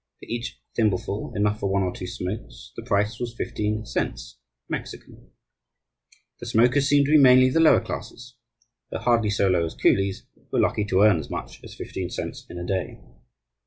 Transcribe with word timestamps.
For 0.19 0.25
each 0.25 0.59
thimbleful, 0.75 1.33
enough 1.35 1.59
for 1.59 1.69
one 1.69 1.83
or 1.83 1.93
two 1.93 2.07
smokes, 2.07 2.73
the 2.75 2.81
price 2.81 3.19
was 3.19 3.35
fifteen 3.35 3.85
cents 3.85 4.39
(Mexican). 4.67 5.29
The 6.39 6.47
smokers 6.47 6.89
seemed 6.89 7.05
to 7.05 7.11
be 7.11 7.19
mainly 7.19 7.49
of 7.49 7.53
the 7.53 7.59
lower 7.59 7.81
classes; 7.81 8.33
though 8.89 8.97
hardly 8.97 9.29
so 9.29 9.47
low 9.47 9.63
as 9.63 9.75
coolies, 9.75 10.25
who 10.49 10.57
are 10.57 10.59
lucky 10.59 10.85
to 10.85 11.03
earn 11.03 11.19
as 11.19 11.29
much 11.29 11.63
as 11.63 11.75
fifteen 11.75 12.09
cents 12.09 12.47
in 12.49 12.57
a 12.57 12.65
day. 12.65 12.99